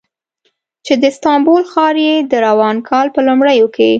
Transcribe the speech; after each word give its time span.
چې 0.85 0.93
د 1.01 1.03
استانبول 1.11 1.63
ښار 1.71 1.95
یې 2.05 2.15
د 2.31 2.33
روان 2.47 2.77
کال 2.89 3.07
په 3.15 3.19
لومړیو 3.27 3.67
کې 3.75 3.89